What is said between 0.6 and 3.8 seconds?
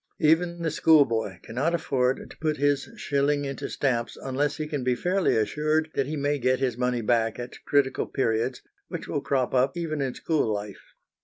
the schoolboy cannot afford to put his shilling into